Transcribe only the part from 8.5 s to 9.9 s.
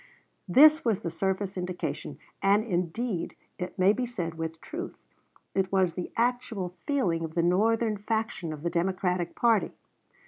of the Democratic party.